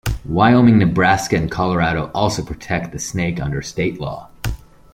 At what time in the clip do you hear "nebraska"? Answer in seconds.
0.79-1.35